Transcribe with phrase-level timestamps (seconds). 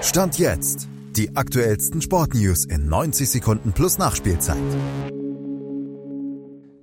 [0.00, 0.88] Stand jetzt.
[1.16, 4.56] Die aktuellsten Sportnews in 90 Sekunden plus Nachspielzeit.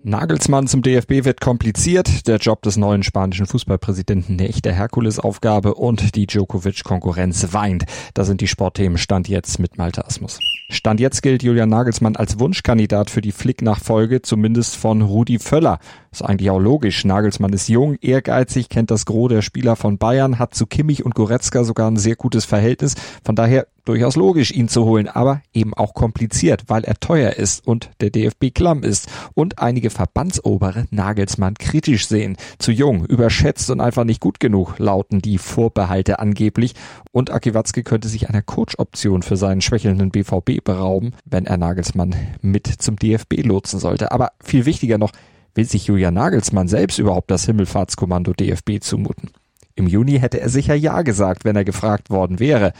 [0.03, 6.15] Nagelsmann zum DFB wird kompliziert, der Job des neuen spanischen Fußballpräsidenten eine echte Herkulesaufgabe und
[6.15, 7.85] die Djokovic-Konkurrenz weint.
[8.13, 10.39] Das sind die Sportthemen Stand jetzt mit Malte Asmus.
[10.67, 15.77] Stand jetzt gilt Julian Nagelsmann als Wunschkandidat für die Flick-Nachfolge, zumindest von Rudi Völler.
[16.11, 17.05] Ist eigentlich auch logisch.
[17.05, 21.13] Nagelsmann ist jung, ehrgeizig, kennt das Gros der Spieler von Bayern, hat zu Kimmich und
[21.13, 22.95] Goretzka sogar ein sehr gutes Verhältnis.
[23.23, 27.65] Von daher durchaus logisch, ihn zu holen, aber eben auch kompliziert, weil er teuer ist
[27.65, 32.37] und der DFB klamm ist und einige Verbandsobere Nagelsmann kritisch sehen.
[32.57, 36.73] Zu jung, überschätzt und einfach nicht gut genug, lauten die Vorbehalte angeblich.
[37.11, 42.15] Und Aki Watzke könnte sich einer Coach-Option für seinen schwächelnden BVB berauben, wenn er Nagelsmann
[42.41, 44.11] mit zum DFB lotsen sollte.
[44.11, 45.11] Aber viel wichtiger noch,
[45.53, 49.29] will sich Julian Nagelsmann selbst überhaupt das Himmelfahrtskommando DFB zumuten?
[49.75, 52.73] Im Juni hätte er sicher Ja gesagt, wenn er gefragt worden wäre.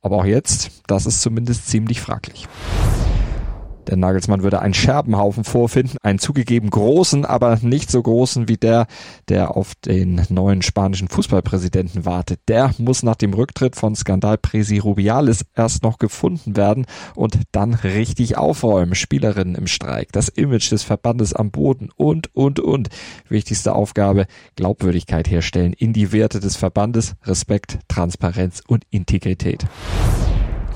[0.00, 2.46] Aber auch jetzt, das ist zumindest ziemlich fraglich.
[3.88, 8.86] Der Nagelsmann würde einen Scherbenhaufen vorfinden, einen zugegeben großen, aber nicht so großen wie der,
[9.28, 12.40] der auf den neuen spanischen Fußballpräsidenten wartet.
[12.48, 18.36] Der muss nach dem Rücktritt von Skandalpresi Rubiales erst noch gefunden werden und dann richtig
[18.36, 18.94] aufräumen.
[18.94, 22.88] Spielerinnen im Streik, das Image des Verbandes am Boden und, und, und.
[23.28, 29.64] Wichtigste Aufgabe, Glaubwürdigkeit herstellen in die Werte des Verbandes, Respekt, Transparenz und Integrität.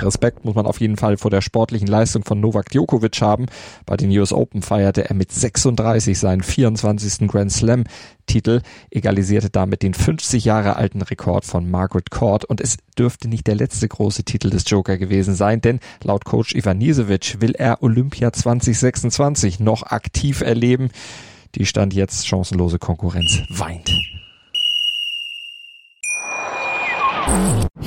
[0.02, 3.46] Respekt muss man auf jeden Fall vor der sportlichen Leistung von Novak Djokovic haben.
[3.86, 7.28] Bei den US Open feierte er mit 36 seinen 24.
[7.28, 7.84] Grand Slam
[8.26, 13.46] Titel, egalisierte damit den 50 Jahre alten Rekord von Margaret Court und es dürfte nicht
[13.46, 17.82] der letzte große Titel des Joker gewesen sein, denn laut Coach Ivan Nisevic will er
[17.82, 20.90] Olympia 2026 noch aktiv erleben.
[21.54, 23.90] Die stand jetzt chancenlose Konkurrenz weint.